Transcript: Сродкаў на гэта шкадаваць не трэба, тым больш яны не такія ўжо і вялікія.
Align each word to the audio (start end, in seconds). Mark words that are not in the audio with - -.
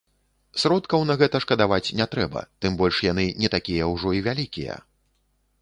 Сродкаў 0.61 1.03
на 1.09 1.17
гэта 1.21 1.41
шкадаваць 1.43 1.93
не 2.01 2.07
трэба, 2.15 2.41
тым 2.65 2.81
больш 2.81 2.95
яны 3.11 3.29
не 3.45 3.53
такія 3.59 3.91
ўжо 3.93 4.17
і 4.23 4.29
вялікія. 4.31 4.83